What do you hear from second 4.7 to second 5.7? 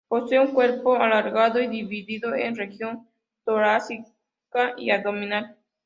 y abdominal.